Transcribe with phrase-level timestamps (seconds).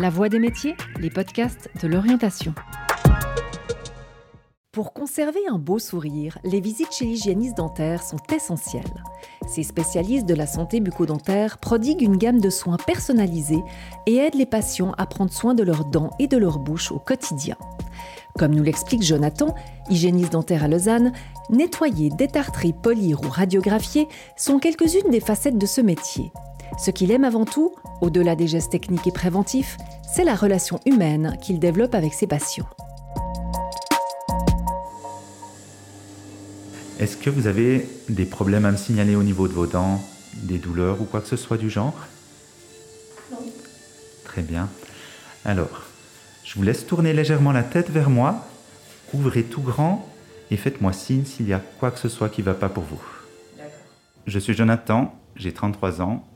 [0.00, 2.54] La Voix des métiers, les podcasts de l'orientation.
[4.70, 9.02] Pour conserver un beau sourire, les visites chez l'hygiéniste dentaire sont essentielles.
[9.48, 13.64] Ces spécialistes de la santé bucco-dentaire prodiguent une gamme de soins personnalisés
[14.06, 17.00] et aident les patients à prendre soin de leurs dents et de leur bouche au
[17.00, 17.56] quotidien.
[18.38, 19.52] Comme nous l'explique Jonathan,
[19.90, 21.12] hygiéniste dentaire à Lausanne,
[21.50, 24.06] nettoyer, détartrer, polir ou radiographier
[24.36, 26.30] sont quelques-unes des facettes de ce métier.
[26.76, 29.78] Ce qu'il aime avant tout, au-delà des gestes techniques et préventifs,
[30.12, 32.68] c'est la relation humaine qu'il développe avec ses patients.
[36.98, 40.02] Est-ce que vous avez des problèmes à me signaler au niveau de vos dents,
[40.34, 41.94] des douleurs ou quoi que ce soit du genre?
[43.30, 43.38] Non.
[44.24, 44.68] Très bien.
[45.44, 45.84] Alors,
[46.44, 48.46] je vous laisse tourner légèrement la tête vers moi,
[49.14, 50.08] ouvrez tout grand
[50.50, 52.84] et faites-moi signe s'il y a quoi que ce soit qui ne va pas pour
[52.84, 53.00] vous.
[54.26, 56.26] Je suis Jonathan, j'ai 33 ans,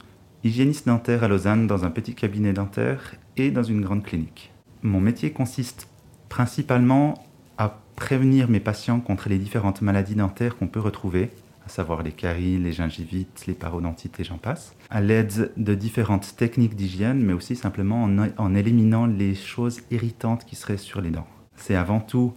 [0.45, 4.53] hygiéniste dentaire à Lausanne dans un petit cabinet dentaire et dans une grande clinique.
[4.83, 5.89] Mon métier consiste
[6.28, 7.14] principalement
[7.58, 11.30] à prévenir mes patients contre les différentes maladies dentaires qu'on peut retrouver,
[11.64, 16.36] à savoir les caries, les gingivites, les parodontites et j'en passe, à l'aide de différentes
[16.36, 21.11] techniques d'hygiène, mais aussi simplement en, en, éliminant les choses irritantes qui seraient sur les
[21.11, 21.28] dents.
[21.55, 22.34] C'est avant tout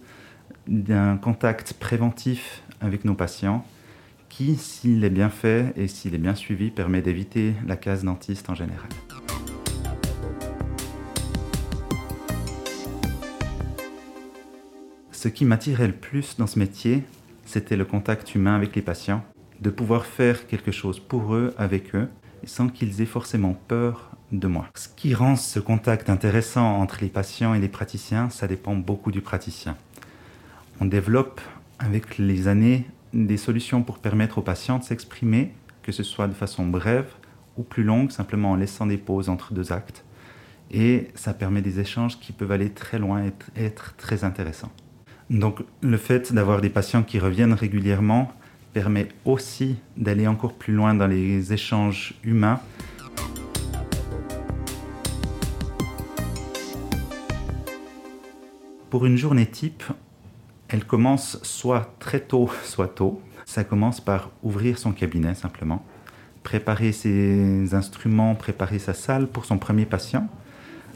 [0.68, 3.64] d'un contact préventif avec nos patients
[4.36, 8.50] qui, s'il est bien fait et s'il est bien suivi, permet d'éviter la case dentiste
[8.50, 8.90] en général.
[15.10, 17.02] Ce qui m'attirait le plus dans ce métier,
[17.46, 19.24] c'était le contact humain avec les patients,
[19.62, 22.10] de pouvoir faire quelque chose pour eux, avec eux,
[22.44, 24.68] sans qu'ils aient forcément peur de moi.
[24.74, 29.12] Ce qui rend ce contact intéressant entre les patients et les praticiens, ça dépend beaucoup
[29.12, 29.78] du praticien.
[30.78, 31.40] On développe
[31.78, 36.34] avec les années des solutions pour permettre aux patients de s'exprimer, que ce soit de
[36.34, 37.08] façon brève
[37.56, 40.04] ou plus longue, simplement en laissant des pauses entre deux actes.
[40.70, 44.72] Et ça permet des échanges qui peuvent aller très loin et être très intéressants.
[45.30, 48.32] Donc le fait d'avoir des patients qui reviennent régulièrement
[48.72, 52.60] permet aussi d'aller encore plus loin dans les échanges humains.
[58.90, 59.82] Pour une journée type,
[60.68, 63.20] elle commence soit très tôt, soit tôt.
[63.44, 65.84] Ça commence par ouvrir son cabinet simplement,
[66.42, 70.28] préparer ses instruments, préparer sa salle pour son premier patient,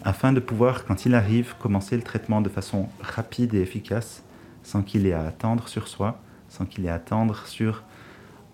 [0.03, 4.25] afin de pouvoir, quand il arrive, commencer le traitement de façon rapide et efficace,
[4.63, 7.85] sans qu'il ait à attendre sur soi, sans qu'il ait à attendre sur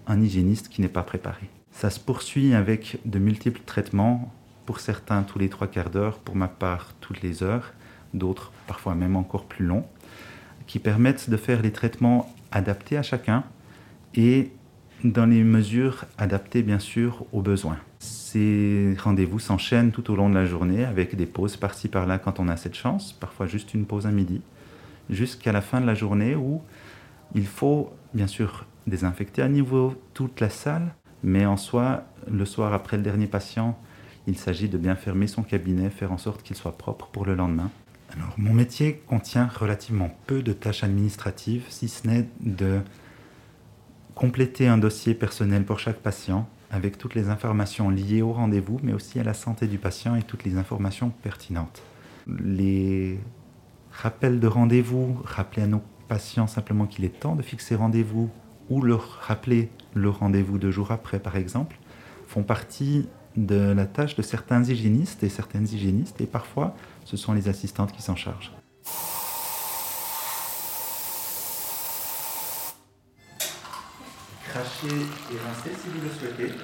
[0.07, 1.49] un hygiéniste qui n'est pas préparé.
[1.71, 4.33] Ça se poursuit avec de multiples traitements,
[4.67, 7.73] pour certains tous les trois quarts d'heure, pour ma part toutes les heures,
[8.13, 9.87] d'autres parfois même encore plus longs
[10.67, 13.45] qui permettent de faire les traitements adaptés à chacun
[14.15, 14.51] et
[15.05, 17.79] dans les mesures adaptées bien sûr aux besoins.
[17.99, 22.41] Ces rendez-vous s'enchaînent tout au long de la journée avec des pauses par-ci par-là quand
[22.41, 24.41] on a cette chance, parfois juste une pause à midi,
[25.11, 26.63] jusqu'à la fin de la journée où
[27.35, 32.73] il faut bien sûr désinfecter à niveau toute la salle, mais en soi, le soir
[32.73, 33.79] après le dernier patient,
[34.27, 37.35] il s'agit de bien fermer son cabinet, faire en sorte qu'il soit propre pour le
[37.35, 37.71] lendemain
[38.17, 42.81] alors, mon métier contient relativement peu de tâches administratives, si ce n'est de
[44.15, 48.93] compléter un dossier personnel pour chaque patient avec toutes les informations liées au rendez-vous, mais
[48.93, 51.83] aussi à la santé du patient et toutes les informations pertinentes.
[52.27, 53.21] Les
[53.93, 58.31] rappels de rendez-vous, rappeler à nos patients simplement qu'il est temps de fixer rendez-vous
[58.69, 61.77] ou leur rappeler le rendez-vous deux jours après, par exemple,
[62.27, 66.75] font partie de la tâche de certains hygiénistes et certaines hygiénistes, et parfois
[67.05, 68.53] ce sont les assistantes qui s'en chargent.
[74.49, 76.55] Crachez et rincez si vous le souhaitez.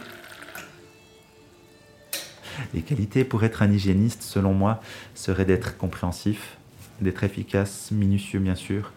[2.75, 4.81] Les qualités pour être un hygiéniste, selon moi,
[5.15, 6.57] seraient d'être compréhensif,
[7.01, 8.93] d'être efficace, minutieux bien sûr,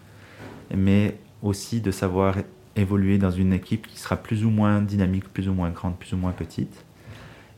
[0.74, 2.36] mais aussi de savoir
[2.76, 6.12] évoluer dans une équipe qui sera plus ou moins dynamique, plus ou moins grande, plus
[6.12, 6.84] ou moins petite,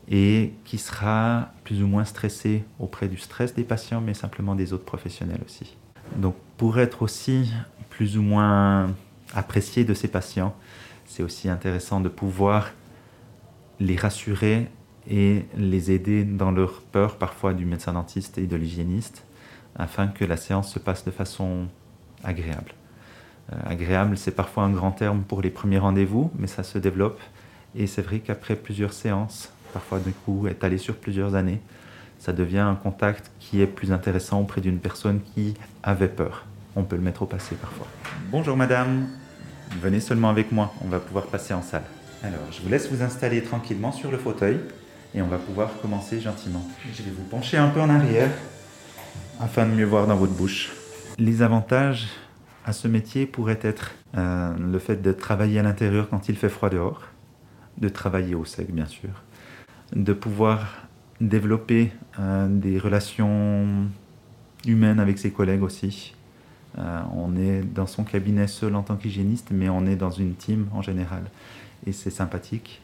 [0.09, 4.73] et qui sera plus ou moins stressé auprès du stress des patients, mais simplement des
[4.73, 5.77] autres professionnels aussi.
[6.17, 7.53] Donc pour être aussi
[7.89, 8.87] plus ou moins
[9.33, 10.55] apprécié de ces patients,
[11.05, 12.71] c'est aussi intéressant de pouvoir
[13.79, 14.67] les rassurer
[15.09, 19.23] et les aider dans leur peur parfois du médecin dentiste et de l'hygiéniste,
[19.75, 21.67] afin que la séance se passe de façon
[22.23, 22.73] agréable.
[23.53, 27.19] Euh, agréable, c'est parfois un grand terme pour les premiers rendez-vous, mais ça se développe.
[27.75, 31.61] Et c'est vrai qu'après plusieurs séances, parfois du coup étalé sur plusieurs années,
[32.19, 36.45] ça devient un contact qui est plus intéressant auprès d'une personne qui avait peur.
[36.75, 37.87] On peut le mettre au passé parfois.
[38.31, 39.07] Bonjour madame,
[39.81, 41.83] venez seulement avec moi, on va pouvoir passer en salle.
[42.21, 44.59] Alors, je vous laisse vous installer tranquillement sur le fauteuil
[45.15, 46.61] Et on va pouvoir commencer gentiment.
[46.93, 48.29] Je vais vous pencher un peu en arrière
[49.39, 50.71] afin de mieux voir dans votre bouche.
[51.17, 52.07] Les avantages
[52.65, 56.49] à ce métier pourraient être euh, le fait de travailler à l'intérieur quand il fait
[56.49, 57.03] froid dehors,
[57.77, 59.09] de travailler au sec bien sûr,
[59.95, 60.87] de pouvoir
[61.21, 63.87] développer euh, des relations
[64.65, 66.15] humaines avec ses collègues aussi.
[66.77, 70.35] Euh, on est dans son cabinet seul en tant qu'hygiéniste, mais on est dans une
[70.35, 71.23] team en général.
[71.85, 72.81] Et c'est sympathique.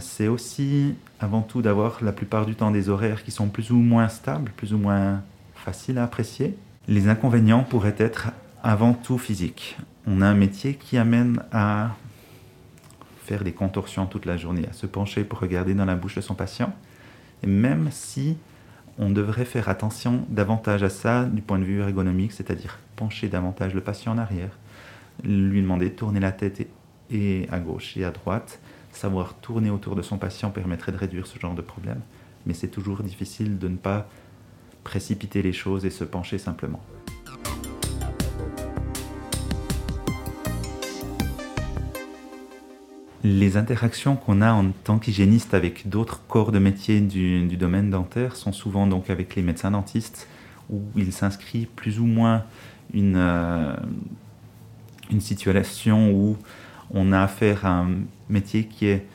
[0.00, 3.76] c'est aussi avant tout d'avoir la plupart du temps des horaires qui sont plus ou
[3.76, 5.22] moins stables, plus ou moins
[5.54, 6.56] faciles à apprécier.
[6.88, 8.30] Les inconvénients pourraient être
[8.62, 9.76] avant tout physiques.
[10.06, 11.90] On a un métier qui amène à
[13.30, 16.20] faire des contorsions toute la journée, à se pencher pour regarder dans la bouche de
[16.20, 16.74] son patient.
[17.44, 18.36] Et même si
[18.98, 23.72] on devrait faire attention davantage à ça du point de vue ergonomique, c'est-à-dire pencher davantage
[23.72, 24.58] le patient en arrière,
[25.22, 26.66] lui demander de tourner la tête
[27.08, 28.58] et à gauche et à droite,
[28.90, 32.00] savoir tourner autour de son patient permettrait de réduire ce genre de problème.
[32.46, 34.08] Mais c'est toujours difficile de ne pas
[34.82, 36.80] précipiter les choses et se pencher simplement.
[43.22, 48.34] Les interactions qu'on a en tant qu'hygiéniste avec d'autres corps de métier du, domaine dentaire
[48.34, 50.26] sont souvent donc avec les médecins dentistes,
[50.70, 52.44] où il s'inscrit plus ou moins
[52.94, 53.76] une, euh,
[55.10, 56.38] une situation où
[56.92, 57.90] on a affaire à un
[58.30, 59.06] métier qui est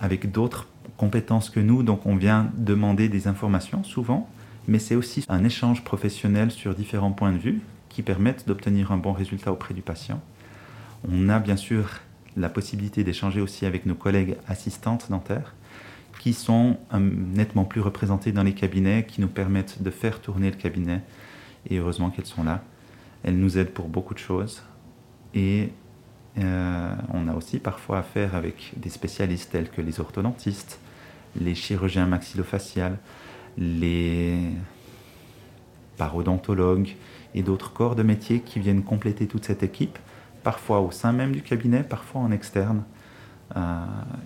[0.00, 0.66] avec d'autres
[0.96, 4.30] compétences que nous, donc on vient demander des informations souvent,
[4.66, 7.60] mais c'est aussi un échange professionnel sur différents points de vue
[7.90, 10.22] qui permettent d'obtenir un bon résultat auprès du patient.
[11.10, 12.00] On a bien sûr
[12.36, 15.54] la possibilité d'échanger aussi avec nos collègues assistantes dentaires
[16.20, 20.50] qui sont euh, nettement plus représentées dans les cabinets, qui nous permettent de faire tourner
[20.50, 21.02] le cabinet.
[21.68, 22.62] Et heureusement qu'elles sont là.
[23.22, 24.62] Elles nous aident pour beaucoup de choses.
[25.34, 25.70] Et
[26.38, 30.80] euh, on a aussi parfois affaire avec des spécialistes tels que les orthodontistes,
[31.40, 32.98] les chirurgiens maxillofaciales,
[33.58, 34.38] les
[35.96, 36.96] parodontologues
[37.34, 39.98] et d'autres corps de métier qui viennent compléter toute cette équipe,
[40.46, 42.84] parfois au sein même du cabinet, parfois en externe.
[43.56, 43.60] Euh,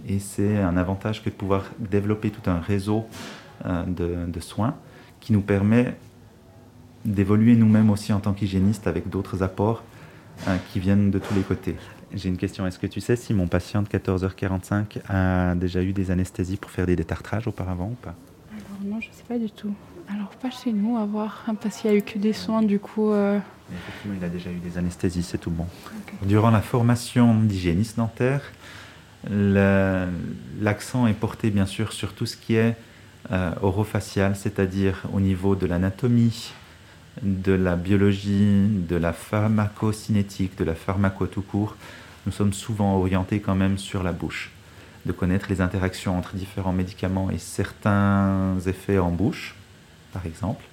[0.07, 3.07] et c'est un avantage que de pouvoir développer tout un réseau
[3.65, 4.77] euh, de, soins
[5.21, 5.97] qui nous permet
[7.07, 9.83] d'évoluer nous-mêmes aussi en tant qu'hygiénistes avec d'autres apports
[10.47, 11.77] euh, qui viennent de tous les côtés.
[12.13, 12.67] J'ai une question.
[12.67, 16.71] Est-ce que tu sais si mon patient de 14h45 a déjà eu des anesthésies pour
[16.71, 18.15] faire des détartrages auparavant ou pas?
[18.85, 19.73] Non, je ne sais pas du tout.
[20.13, 22.79] Alors, pas chez nous, à voir, parce qu'il n'y a eu que des soins, du
[22.79, 23.13] coup.
[23.13, 23.39] Euh.
[23.73, 25.67] Effectivement, il a déjà eu des anesthésies, c'est tout bon.
[26.23, 28.43] Durant la formation d'hygiéniste dentaire,
[29.29, 32.75] l'accent est porté bien sûr sur tout ce qui est
[33.31, 36.53] euh, orofacial, c'est-à-dire au niveau de l'anatomie,
[37.23, 41.77] de la biologie, de la pharmacocinétique, de la pharmaco tout court.
[42.27, 44.51] Nous sommes souvent orientés quand même sur la bouche
[45.07, 49.55] de connaître les interactions entre différents médicaments et certains effets en bouche,
[50.13, 50.65] par exemple.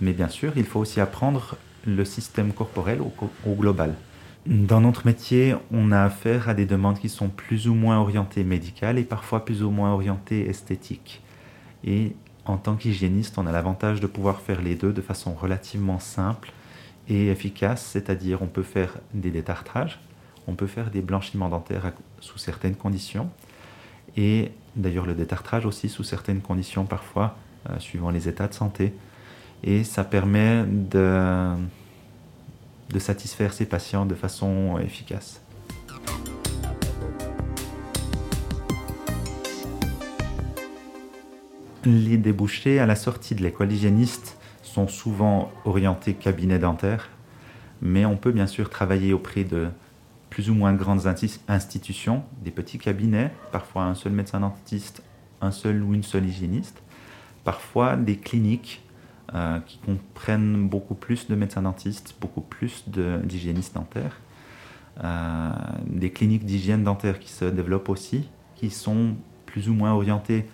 [0.00, 1.56] Mais bien sûr, il faut aussi apprendre
[1.86, 3.94] le système corporel au, global.
[4.46, 8.44] Dans notre métier, on a affaire à des demandes qui sont plus ou moins orientées
[8.44, 11.22] médicales et parfois plus ou moins orientées esthétiques.
[11.84, 12.14] Et
[12.46, 16.52] en tant qu'hygiéniste, on a l'avantage de pouvoir faire les deux de façon relativement simple
[17.08, 20.00] et efficace, c'est-à-dire on peut faire des détartrages,
[20.46, 23.30] on peut faire des blanchiments dentaires sous certaines conditions,
[24.16, 27.36] et d'ailleurs le détartrage aussi sous certaines conditions parfois,
[27.78, 28.92] suivant les états de santé.
[29.62, 31.54] Et ça permet de,
[32.98, 35.42] satisfaire ces patients de façon efficace.
[41.84, 47.08] Les débouchés à la sortie de l'école hygiéniste sont souvent orientés cabinet dentaire,
[47.80, 49.68] mais on peut bien sûr travailler auprès de
[50.28, 51.06] plus ou moins grandes
[51.48, 55.02] institutions, des petits cabinets, parfois un seul médecin dentiste,
[55.40, 56.82] un seul ou une seule hygiéniste,
[57.44, 58.82] parfois des cliniques
[59.34, 64.20] euh, qui comprennent beaucoup plus de médecins dentistes, beaucoup plus d'hygiénistes dentaires,
[65.04, 65.50] euh,
[65.86, 69.14] des cliniques d'hygiène dentaire qui se développent aussi, qui sont
[69.46, 70.46] plus ou moins orientées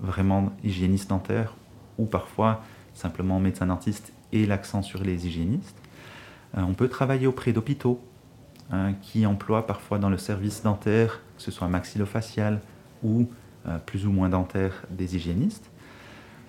[0.00, 1.54] vraiment hygiénistes dentaires
[1.98, 2.62] ou parfois
[2.94, 5.80] simplement médecins dentistes et l'accent sur les hygiénistes.
[6.56, 8.00] Euh, on peut travailler auprès d'hôpitaux
[8.72, 12.60] Hein, qui emploient parfois dans le service dentaire, que ce soit maxillofacial
[13.04, 13.28] ou
[13.84, 15.70] plus ou moins dentaire, des hygiénistes.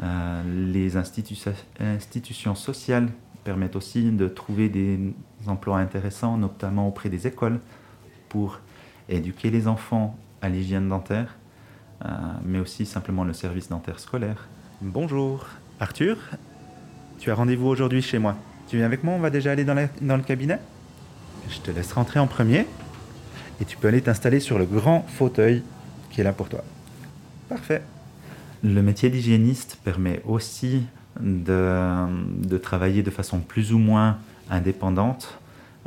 [0.02, 3.10] Euh, les institutions sociales
[3.44, 5.00] permettent aussi de trouver des
[5.48, 7.60] emplois intéressants, notamment auprès des écoles,
[8.30, 8.60] pour
[9.10, 11.36] éduquer les enfants à l'hygiène dentaire,
[12.06, 12.10] euh,
[12.44, 14.48] mais aussi simplement le service dentaire scolaire.
[14.82, 15.46] Bonjour,
[15.80, 16.18] Arthur,
[17.20, 18.36] tu as rendez-vous aujourd'hui chez moi.
[18.68, 20.60] Tu viens avec moi, on va déjà aller dans le cabinet?
[21.50, 22.68] Je te laisse rentrer en premier
[23.62, 25.64] et tu peux aller t'installer sur le grand fauteuil
[26.12, 26.64] qui est là pour toi.
[27.48, 27.82] Parfait.
[28.64, 30.84] Le métier d'hygiéniste permet aussi
[31.20, 34.18] de, travailler de façon plus ou moins
[34.50, 35.40] indépendante.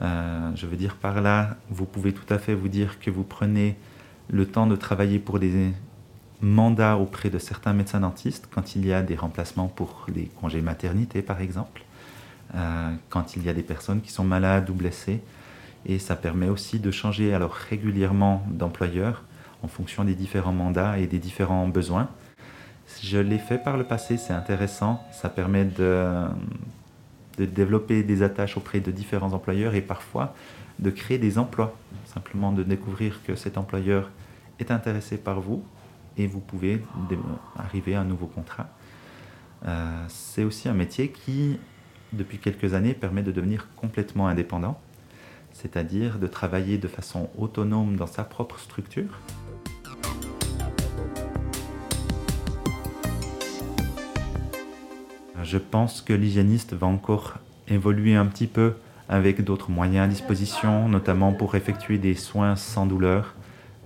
[0.02, 3.24] Euh, je veux dire par là, vous pouvez tout à fait vous dire que vous
[3.24, 3.76] prenez
[4.30, 5.72] le temps de travailler pour des
[6.40, 10.62] mandats auprès de certains médecins dentistes quand il y a des remplacements pour les congés
[10.62, 11.82] maternité par exemple,
[12.54, 15.20] euh, quand il y a des personnes qui sont malades ou blessées.
[15.86, 19.24] Et ça permet aussi de changer alors régulièrement d'employeur
[19.62, 22.08] en fonction des différents mandats et des différents besoins.
[23.02, 25.02] Je l'ai fait par le passé, c'est intéressant.
[25.12, 26.26] Ça permet de,
[27.38, 30.34] développer des attaches auprès de différents employeurs et parfois
[30.78, 31.74] de créer des emplois.
[32.04, 34.10] Simplement de découvrir que cet employeur
[34.58, 35.64] est intéressé par vous
[36.16, 36.82] et vous pouvez
[37.56, 38.68] arriver à un nouveau contrat.
[39.66, 41.58] Euh, c'est aussi un métier qui,
[42.12, 44.80] depuis quelques années, permet de devenir complètement indépendant,
[45.52, 49.20] c'est-à-dire de travailler de façon autonome dans sa propre structure
[55.50, 58.74] Je pense que l'hygiéniste va encore évoluer un petit peu
[59.08, 63.34] avec d'autres moyens à disposition, notamment pour effectuer des soins sans douleur,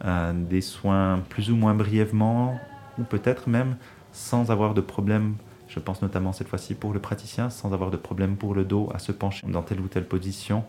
[0.04, 2.60] euh, des soins plus ou moins brièvement,
[2.98, 3.76] ou peut-être même
[4.12, 7.96] sans avoir de problème, je pense notamment cette fois-ci pour le praticien, sans avoir de
[7.96, 10.64] problème pour le dos à se pencher dans telle ou telle position,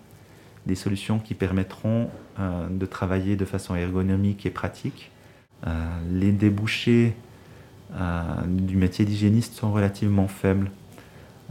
[0.66, 2.10] des solutions qui permettront
[2.40, 5.12] euh, de travailler de façon ergonomique et pratique.
[5.68, 5.72] Euh,
[6.10, 7.18] les débouchés
[8.46, 10.70] du métier d'hygiéniste sont relativement faibles.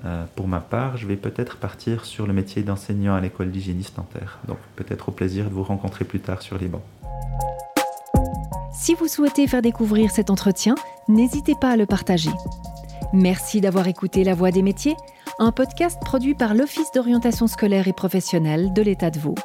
[0.05, 3.97] Euh, pour ma part, je vais peut-être partir sur le métier d'enseignant à l'école d'hygiéniste
[3.97, 4.39] dentaire.
[4.49, 6.83] Donc peut-être au plaisir de vous rencontrer plus tard sur les bancs.
[8.73, 10.75] Si vous souhaitez faire découvrir cet entretien,
[11.09, 12.31] n'hésitez pas à le partager.
[13.13, 14.97] Merci d'avoir écouté La Voix des métiers,
[15.39, 19.37] un podcast produit par l'Office d'orientation scolaire et professionnelle de l'État de Vaud.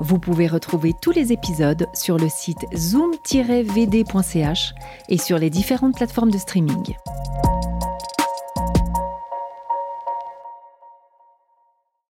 [0.00, 4.74] Vous pouvez retrouver tous les épisodes sur le site zoom-vd.ch
[5.08, 6.94] et sur les différentes plateformes de streaming.